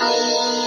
[0.00, 0.59] Música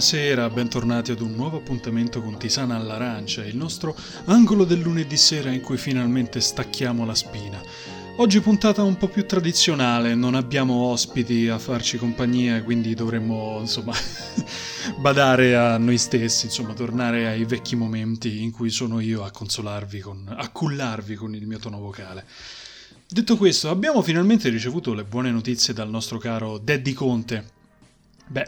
[0.00, 3.94] Buonasera, bentornati ad un nuovo appuntamento con Tisana all'Arancia, il nostro
[4.24, 7.60] angolo del lunedì sera in cui finalmente stacchiamo la spina.
[8.16, 13.92] Oggi puntata un po' più tradizionale, non abbiamo ospiti a farci compagnia, quindi dovremmo, insomma,
[14.96, 20.00] badare a noi stessi, insomma, tornare ai vecchi momenti in cui sono io a consolarvi,
[20.00, 22.24] con, a cullarvi con il mio tono vocale.
[23.06, 27.58] Detto questo, abbiamo finalmente ricevuto le buone notizie dal nostro caro Daddy Conte.
[28.28, 28.46] Beh,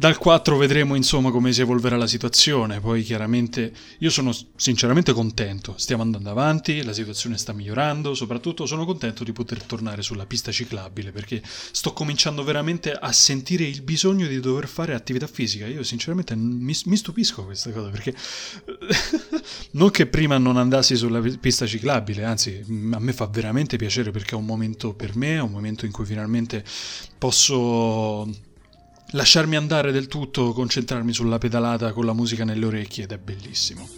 [0.00, 5.74] dal 4 vedremo insomma come si evolverà la situazione, poi chiaramente io sono sinceramente contento,
[5.76, 10.50] stiamo andando avanti, la situazione sta migliorando, soprattutto sono contento di poter tornare sulla pista
[10.50, 15.82] ciclabile perché sto cominciando veramente a sentire il bisogno di dover fare attività fisica, io
[15.82, 18.14] sinceramente mi, mi stupisco questa cosa perché
[19.72, 24.34] non che prima non andassi sulla pista ciclabile, anzi a me fa veramente piacere perché
[24.34, 26.64] è un momento per me, è un momento in cui finalmente
[27.18, 28.48] posso
[29.10, 33.88] lasciarmi andare del tutto, concentrarmi sulla pedalata con la musica nelle orecchie ed è bellissimo.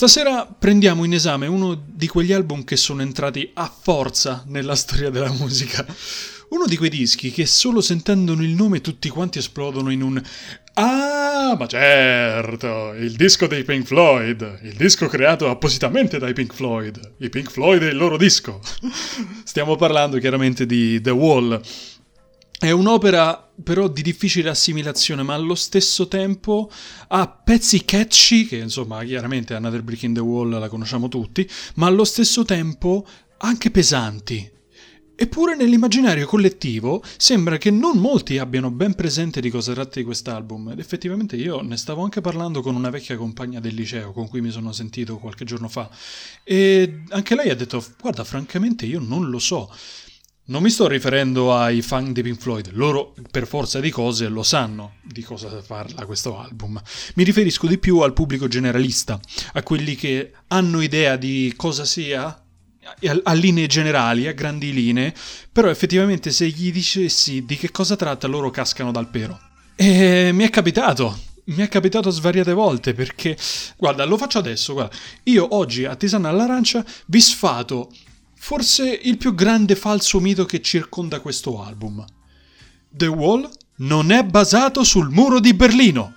[0.00, 5.10] Stasera prendiamo in esame uno di quegli album che sono entrati a forza nella storia
[5.10, 5.84] della musica.
[6.48, 10.22] Uno di quei dischi che solo sentendone il nome tutti quanti esplodono in un
[10.72, 17.16] Ah, ma certo, il disco dei Pink Floyd, il disco creato appositamente dai Pink Floyd,
[17.18, 18.58] i Pink Floyd e il loro disco.
[19.44, 21.60] Stiamo parlando chiaramente di The Wall,
[22.58, 26.70] è un'opera però di difficile assimilazione, ma allo stesso tempo
[27.08, 31.86] ha pezzi catchy, che insomma chiaramente Another Brick in the Wall la conosciamo tutti, ma
[31.86, 33.06] allo stesso tempo
[33.38, 34.58] anche pesanti.
[35.22, 40.70] Eppure nell'immaginario collettivo sembra che non molti abbiano ben presente di cosa tratta di quest'album.
[40.70, 44.40] Ed effettivamente io ne stavo anche parlando con una vecchia compagna del liceo con cui
[44.40, 45.90] mi sono sentito qualche giorno fa.
[46.42, 49.70] E anche lei ha detto guarda francamente io non lo so
[50.50, 54.42] non mi sto riferendo ai fan di Pink Floyd, loro per forza di cose lo
[54.42, 56.80] sanno di cosa parla questo album.
[57.14, 59.20] Mi riferisco di più al pubblico generalista,
[59.52, 62.24] a quelli che hanno idea di cosa sia
[63.22, 65.14] a, linee generali, a grandi linee,
[65.52, 69.38] però effettivamente se gli dicessi di che cosa tratta loro cascano dal pero.
[69.76, 73.36] E mi è capitato, mi è capitato svariate volte perché,
[73.76, 77.92] guarda, lo faccio adesso, guarda, io oggi a Tisana all'Arancia vi sfato
[78.42, 82.02] forse il più grande falso mito che circonda questo album.
[82.88, 86.14] The Wall non è basato sul muro di Berlino.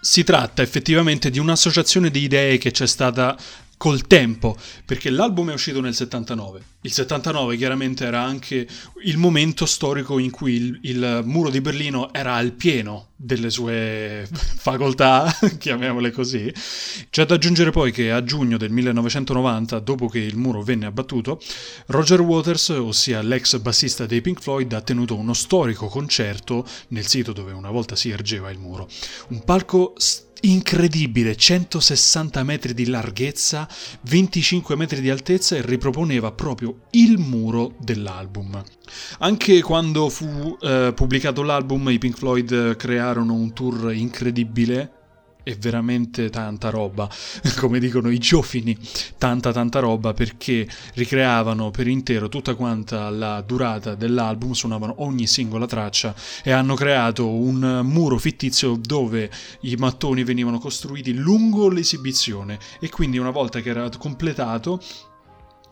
[0.00, 3.36] Si tratta effettivamente di un'associazione di idee che c'è stata
[3.76, 6.60] col tempo, perché l'album è uscito nel 79.
[6.82, 8.66] Il 79 chiaramente era anche
[9.04, 14.28] il momento storico in cui il, il muro di Berlino era al pieno delle sue
[14.30, 16.52] facoltà, chiamiamole così.
[17.10, 21.40] C'è da aggiungere poi che a giugno del 1990, dopo che il muro venne abbattuto,
[21.86, 27.32] Roger Waters, ossia l'ex bassista dei Pink Floyd, ha tenuto uno storico concerto nel sito
[27.32, 28.88] dove una volta si ergeva il muro.
[29.28, 33.68] Un palco st- incredibile, 160 metri di larghezza,
[34.02, 38.62] 25 metri di altezza e riproponeva proprio il muro dell'album.
[39.18, 44.95] Anche quando fu eh, pubblicato l'album i Pink Floyd crearono un tour incredibile
[45.46, 47.08] è veramente tanta roba,
[47.58, 48.76] come dicono i giovani,
[49.16, 55.66] tanta tanta roba perché ricreavano per intero tutta quanta la durata dell'album, suonavano ogni singola
[55.66, 62.58] traccia e hanno creato un muro fittizio dove i mattoni venivano costruiti lungo l'esibizione.
[62.80, 64.82] E quindi una volta che era completato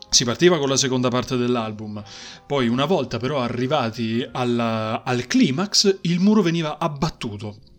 [0.09, 2.01] si partiva con la seconda parte dell'album,
[2.47, 7.74] poi una volta però arrivati alla, al climax il muro veniva abbattuto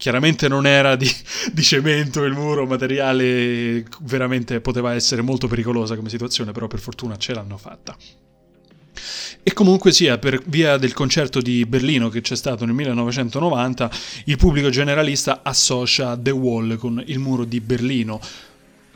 [0.00, 1.08] chiaramente non era di,
[1.52, 7.16] di, cemento il muro, materiale veramente poteva essere molto pericolosa come situazione, però per fortuna
[7.16, 7.94] ce l'hanno fatta.
[9.42, 13.90] E comunque sia, per via del concerto di Berlino che c'è stato nel 1990,
[14.24, 18.20] il pubblico generalista associa The Wall con il muro di Berlino.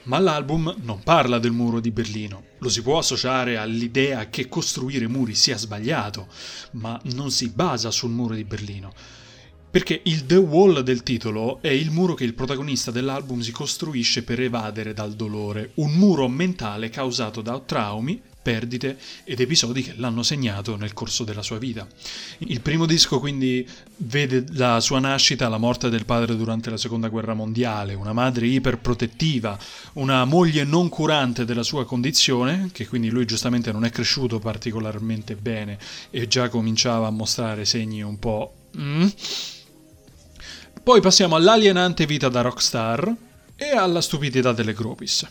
[0.04, 2.44] Ma l'album non parla del muro di Berlino.
[2.58, 6.28] Lo si può associare all'idea che costruire muri sia sbagliato,
[6.72, 8.92] ma non si basa sul muro di Berlino.
[9.74, 14.22] Perché il The Wall del titolo è il muro che il protagonista dell'album si costruisce
[14.22, 20.22] per evadere dal dolore, un muro mentale causato da traumi, perdite ed episodi che l'hanno
[20.22, 21.88] segnato nel corso della sua vita.
[22.38, 27.08] Il primo disco quindi vede la sua nascita, la morte del padre durante la seconda
[27.08, 29.58] guerra mondiale, una madre iperprotettiva,
[29.94, 35.34] una moglie non curante della sua condizione, che quindi lui giustamente non è cresciuto particolarmente
[35.34, 35.78] bene
[36.10, 38.54] e già cominciava a mostrare segni un po'...
[38.78, 39.06] Mm?
[40.84, 43.10] Poi passiamo all'alienante vita da rockstar
[43.56, 45.26] e alla stupidità delle gropis.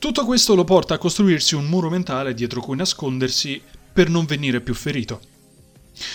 [0.00, 3.62] Tutto questo lo porta a costruirsi un muro mentale dietro cui nascondersi
[3.92, 5.20] per non venire più ferito.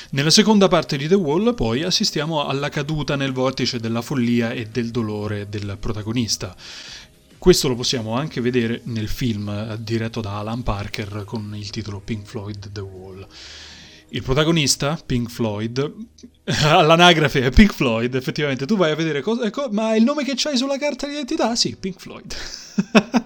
[0.10, 4.66] Nella seconda parte di The Wall poi assistiamo alla caduta nel vortice della follia e
[4.66, 6.54] del dolore del protagonista.
[7.38, 12.28] Questo lo possiamo anche vedere nel film diretto da Alan Parker con il titolo Pink
[12.28, 13.26] Floyd The Wall.
[14.14, 15.92] Il protagonista, Pink Floyd,
[16.66, 20.34] all'anagrafe è Pink Floyd, effettivamente tu vai a vedere cosa, ecco, ma il nome che
[20.36, 21.56] c'hai sulla carta di identità?
[21.56, 22.36] Sì, Pink Floyd.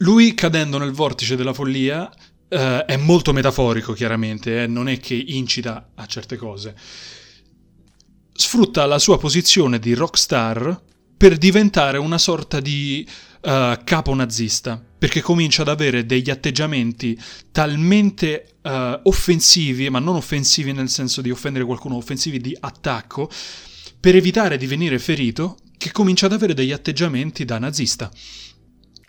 [0.00, 2.10] Lui cadendo nel vortice della follia
[2.48, 6.76] eh, è molto metaforico, chiaramente, eh, non è che incita a certe cose.
[8.34, 10.82] Sfrutta la sua posizione di rockstar
[11.16, 13.08] per diventare una sorta di
[13.42, 17.18] uh, capo nazista, perché comincia ad avere degli atteggiamenti
[17.50, 23.30] talmente uh, offensivi, ma non offensivi nel senso di offendere qualcuno, offensivi di attacco,
[23.98, 28.10] per evitare di venire ferito, che comincia ad avere degli atteggiamenti da nazista.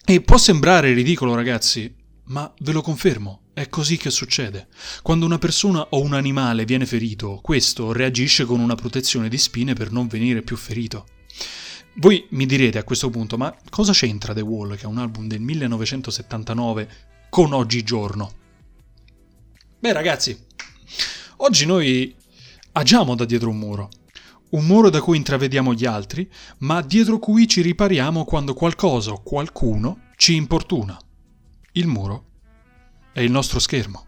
[0.05, 1.93] E può sembrare ridicolo, ragazzi,
[2.25, 4.67] ma ve lo confermo, è così che succede.
[5.01, 9.73] Quando una persona o un animale viene ferito, questo reagisce con una protezione di spine
[9.73, 11.05] per non venire più ferito.
[11.95, 15.27] Voi mi direte a questo punto, ma cosa c'entra The Wall, che è un album
[15.27, 16.89] del 1979,
[17.29, 18.31] con oggigiorno?
[19.77, 20.37] Beh ragazzi,
[21.37, 22.15] oggi noi
[22.73, 23.89] agiamo da dietro un muro.
[24.51, 26.29] Un muro da cui intravediamo gli altri,
[26.59, 30.97] ma dietro cui ci ripariamo quando qualcosa o qualcuno ci importuna.
[31.73, 32.25] Il muro
[33.13, 34.07] è il nostro schermo.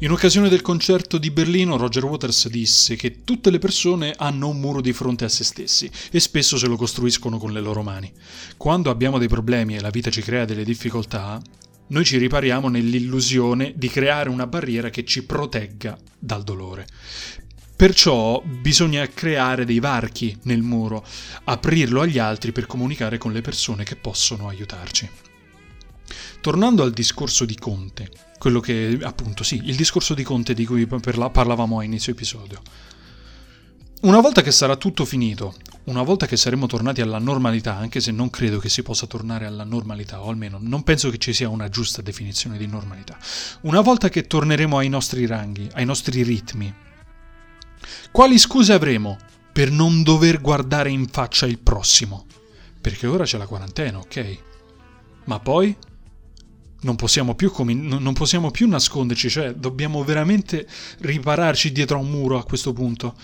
[0.00, 4.60] In occasione del concerto di Berlino, Roger Waters disse che tutte le persone hanno un
[4.60, 8.12] muro di fronte a se stessi e spesso se lo costruiscono con le loro mani.
[8.56, 11.42] Quando abbiamo dei problemi e la vita ci crea delle difficoltà,
[11.88, 16.86] noi ci ripariamo nell'illusione di creare una barriera che ci protegga dal dolore.
[17.74, 21.04] Perciò bisogna creare dei varchi nel muro,
[21.42, 25.10] aprirlo agli altri per comunicare con le persone che possono aiutarci.
[26.40, 30.86] Tornando al discorso di Conte, quello che appunto sì, il discorso di Conte di cui
[30.86, 32.62] parlavamo a inizio episodio.
[34.00, 38.12] Una volta che sarà tutto finito, una volta che saremo tornati alla normalità, anche se
[38.12, 41.48] non credo che si possa tornare alla normalità, o almeno non penso che ci sia
[41.48, 43.18] una giusta definizione di normalità,
[43.62, 46.72] una volta che torneremo ai nostri ranghi, ai nostri ritmi,
[48.12, 49.16] quali scuse avremo
[49.52, 52.26] per non dover guardare in faccia il prossimo?
[52.80, 54.38] Perché ora c'è la quarantena, ok?
[55.24, 55.76] Ma poi
[56.80, 60.66] non possiamo, più non possiamo più nasconderci, cioè dobbiamo veramente
[61.00, 63.14] ripararci dietro a un muro a questo punto.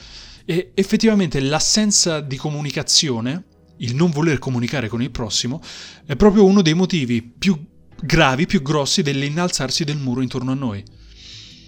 [0.45, 3.45] E effettivamente l'assenza di comunicazione,
[3.79, 5.63] il non voler comunicare con il prossimo,
[6.05, 7.59] è proprio uno dei motivi più
[8.01, 10.85] gravi, più grossi dell'innalzarsi del muro intorno a noi.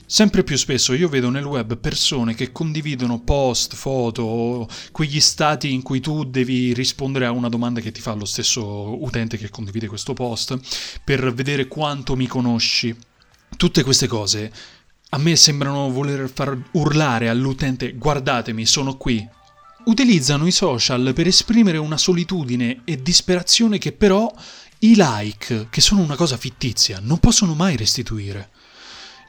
[0.08, 5.82] Sempre più spesso io vedo nel web persone che condividono post, foto, quegli stati in
[5.82, 9.88] cui tu devi rispondere a una domanda che ti fa lo stesso utente che condivide
[9.88, 10.56] questo post
[11.02, 12.96] per vedere quanto mi conosci.
[13.56, 14.52] Tutte queste cose
[15.08, 19.28] a me sembrano voler far urlare all'utente guardatemi, sono qui.
[19.86, 24.32] Utilizzano i social per esprimere una solitudine e disperazione che però
[24.80, 28.50] i like, che sono una cosa fittizia, non possono mai restituire.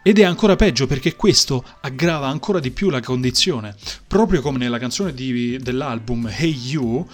[0.07, 3.75] Ed è ancora peggio perché questo aggrava ancora di più la condizione.
[4.07, 7.05] Proprio come nella canzone di, dell'album Hey You,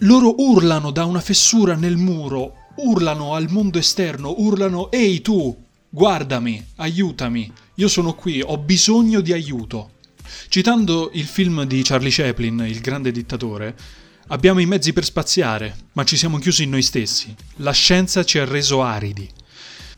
[0.00, 5.56] loro urlano da una fessura nel muro, urlano al mondo esterno, urlano Ehi tu,
[5.88, 9.92] guardami, aiutami, io sono qui, ho bisogno di aiuto.
[10.50, 13.74] Citando il film di Charlie Chaplin, Il grande dittatore,
[14.26, 17.34] abbiamo i mezzi per spaziare, ma ci siamo chiusi in noi stessi.
[17.56, 19.26] La scienza ci ha reso aridi.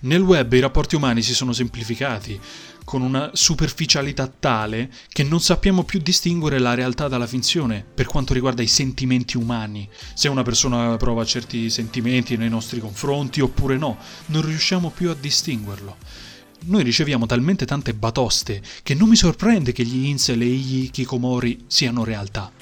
[0.03, 2.39] Nel web i rapporti umani si sono semplificati.
[2.87, 8.33] con una superficialità tale che non sappiamo più distinguere la realtà dalla finzione per quanto
[8.33, 9.89] riguarda i sentimenti umani.
[10.15, 15.17] Se una persona prova certi sentimenti nei nostri confronti oppure no, non riusciamo più a
[15.19, 15.97] distinguerlo.
[16.67, 21.65] Noi riceviamo talmente tante batoste che non mi sorprende che gli incel e gli kikomori
[21.67, 22.53] siano realtà.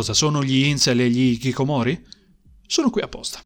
[0.00, 2.02] Cosa sono gli incel e gli kikomori?
[2.66, 3.38] Sono qui apposta.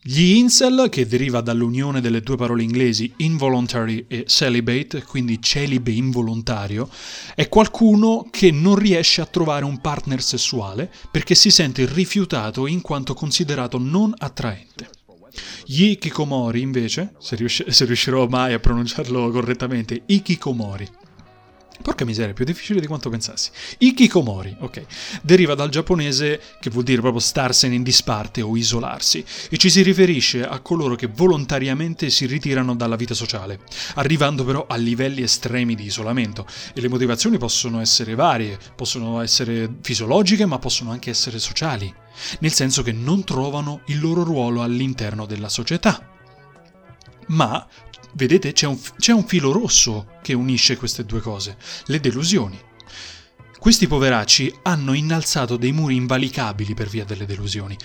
[0.00, 6.88] Gli incel, che deriva dall'unione delle due parole inglesi involuntary e celibate, quindi celibe involontario,
[7.34, 12.80] è qualcuno che non riesce a trovare un partner sessuale perché si sente rifiutato in
[12.80, 14.88] quanto considerato non attraente.
[15.66, 20.88] Gli Kikomori, invece, se, riusci- se riuscirò mai a pronunciarlo correttamente, i Kikomori,
[21.82, 23.50] Porca miseria, è più difficile di quanto pensassi.
[23.78, 24.84] Ikikomori, ok,
[25.22, 29.82] deriva dal giapponese che vuol dire proprio starsene in disparte o isolarsi e ci si
[29.82, 33.60] riferisce a coloro che volontariamente si ritirano dalla vita sociale,
[33.94, 36.46] arrivando però a livelli estremi di isolamento.
[36.74, 41.92] E le motivazioni possono essere varie, possono essere fisiologiche ma possono anche essere sociali,
[42.40, 46.16] nel senso che non trovano il loro ruolo all'interno della società.
[47.28, 47.66] Ma
[48.12, 52.58] Vedete, c'è un, c'è un filo rosso che unisce queste due cose, le delusioni.
[53.58, 57.76] Questi poveracci hanno innalzato dei muri invalicabili per via delle delusioni.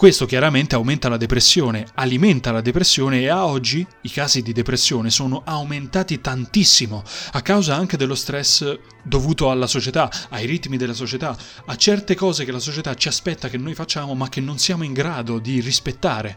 [0.00, 5.10] Questo chiaramente aumenta la depressione, alimenta la depressione e a oggi i casi di depressione
[5.10, 11.36] sono aumentati tantissimo a causa anche dello stress dovuto alla società, ai ritmi della società,
[11.66, 14.84] a certe cose che la società ci aspetta che noi facciamo ma che non siamo
[14.84, 16.34] in grado di rispettare.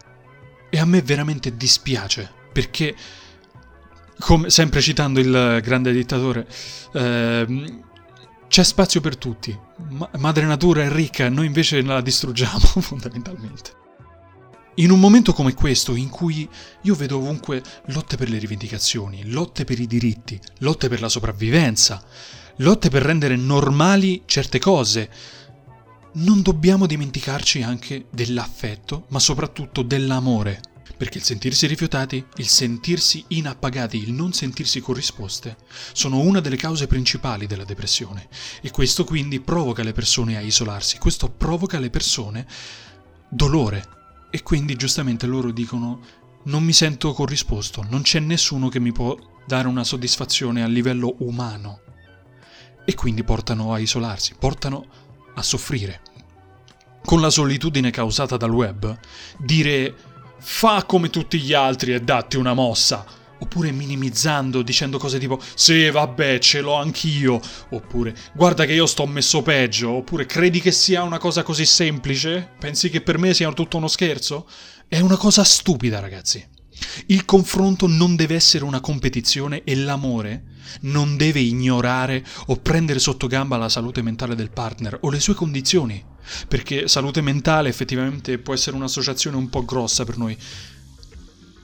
[0.69, 2.93] E a me veramente dispiace perché
[4.19, 6.47] come, sempre citando il grande dittatore,
[6.93, 7.81] eh,
[8.47, 9.57] c'è spazio per tutti.
[9.89, 13.81] Ma- madre natura è ricca, noi invece la distruggiamo fondamentalmente.
[14.75, 16.49] In un momento come questo, in cui
[16.81, 22.03] io vedo ovunque lotte per le rivendicazioni, lotte per i diritti, lotte per la sopravvivenza,
[22.57, 25.09] lotte per rendere normali certe cose,
[26.13, 30.61] non dobbiamo dimenticarci anche dell'affetto, ma soprattutto dell'amore
[31.03, 35.57] perché il sentirsi rifiutati, il sentirsi inappagati, il non sentirsi corrisposte
[35.91, 38.29] sono una delle cause principali della depressione.
[38.61, 42.47] E questo quindi provoca le persone a isolarsi, questo provoca le persone
[43.27, 43.85] dolore.
[44.29, 45.99] E quindi giustamente loro dicono
[46.43, 49.13] non mi sento corrisposto, non c'è nessuno che mi può
[49.45, 51.81] dare una soddisfazione a livello umano.
[52.85, 54.85] E quindi portano a isolarsi, portano
[55.35, 55.99] a soffrire.
[57.03, 58.97] Con la solitudine causata dal web,
[59.37, 60.11] dire
[60.45, 63.05] fa come tutti gli altri e datti una mossa.
[63.39, 67.41] Oppure minimizzando, dicendo cose tipo sì, vabbè, ce l'ho anch'io.
[67.69, 69.91] Oppure guarda che io sto messo peggio.
[69.91, 72.51] Oppure credi che sia una cosa così semplice?
[72.59, 74.47] Pensi che per me sia tutto uno scherzo?
[74.87, 76.52] È una cosa stupida, ragazzi.
[77.07, 83.27] Il confronto non deve essere una competizione e l'amore non deve ignorare o prendere sotto
[83.27, 86.03] gamba la salute mentale del partner o le sue condizioni,
[86.47, 90.37] perché salute mentale effettivamente può essere un'associazione un po' grossa per noi.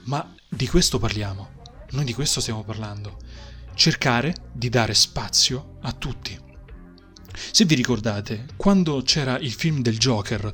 [0.04, 1.48] Ma di questo parliamo,
[1.90, 3.18] noi di questo stiamo parlando.
[3.74, 6.38] Cercare di dare spazio a tutti.
[7.52, 10.50] Se vi ricordate, quando c'era il film del Joker,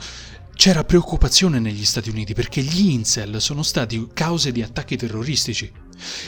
[0.56, 5.70] c'era preoccupazione negli Stati Uniti perché gli incel sono stati cause di attacchi terroristici.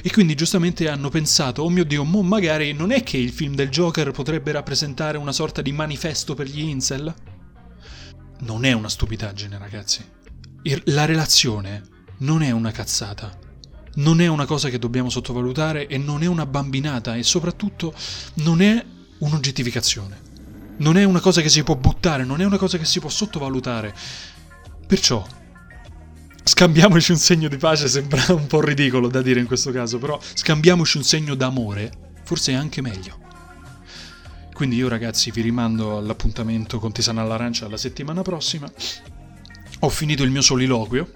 [0.02, 3.54] E quindi giustamente hanno pensato, oh mio dio, mo magari non è che il film
[3.54, 7.12] del Joker potrebbe rappresentare una sorta di manifesto per gli incel?
[8.40, 10.04] Non è una stupidaggine, ragazzi.
[10.84, 11.82] La relazione
[12.18, 13.36] non è una cazzata.
[13.94, 17.94] Non è una cosa che dobbiamo sottovalutare e non è una bambinata e soprattutto
[18.34, 18.84] non è
[19.18, 20.26] un'oggettificazione
[20.78, 23.08] non è una cosa che si può buttare, non è una cosa che si può
[23.08, 23.94] sottovalutare.
[24.86, 25.24] Perciò,
[26.42, 30.18] scambiamoci un segno di pace, sembra un po' ridicolo da dire in questo caso, però
[30.20, 31.90] scambiamoci un segno d'amore,
[32.24, 33.26] forse è anche meglio.
[34.52, 38.68] Quindi io ragazzi vi rimando all'appuntamento con Tisana all'Arancia la settimana prossima.
[39.80, 41.12] Ho finito il mio soliloquio,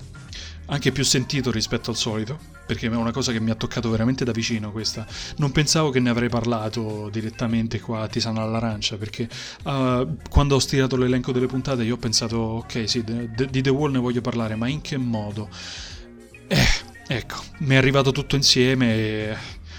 [0.73, 4.25] anche più sentito rispetto al solito, perché è una cosa che mi ha toccato veramente
[4.25, 5.07] da vicino questa.
[5.37, 9.29] Non pensavo che ne avrei parlato direttamente qua a Tisana all'Arancia, perché
[9.65, 13.93] uh, quando ho stirato l'elenco delle puntate io ho pensato, ok, sì, di The Wall
[13.93, 15.51] ne voglio parlare, ma in che modo?
[16.49, 16.69] Eh,
[17.07, 19.37] ecco, mi è arrivato tutto insieme e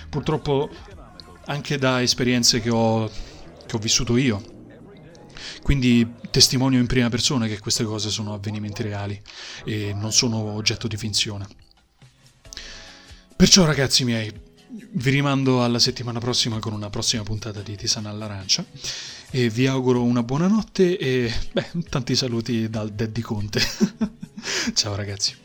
[0.10, 0.70] purtroppo
[1.46, 3.10] anche da esperienze che ho,
[3.66, 4.53] che ho vissuto io.
[5.62, 9.20] Quindi testimonio in prima persona che queste cose sono avvenimenti reali
[9.66, 11.48] e non sono oggetto di finzione.
[13.36, 14.32] Perciò ragazzi miei,
[14.94, 18.66] vi rimando alla settimana prossima con una prossima puntata di Tisana all'arancia
[19.30, 23.62] e vi auguro una buona notte e beh, tanti saluti dal Daddy Conte.
[24.74, 25.43] Ciao ragazzi.